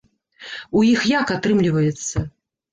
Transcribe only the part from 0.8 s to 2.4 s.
іх як атрымліваецца?